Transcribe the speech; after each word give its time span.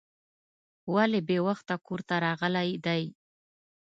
ولې 0.93 1.19
بې 1.27 1.37
وخته 1.47 1.75
کور 1.85 1.99
ته 2.07 2.15
راغلی 2.25 2.69
دی. 2.85 3.03